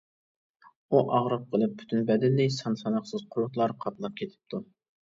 ئۇ 0.95 1.01
ئاغرىپ 1.17 1.45
قېلىپ، 1.51 1.77
پۈتۈن 1.83 2.09
بەدىنىنى 2.09 2.49
سان-ساناقسىز 2.57 3.29
قۇرتلار 3.37 3.79
قاپلاپ 3.87 4.23
كېتىپتۇ. 4.25 4.69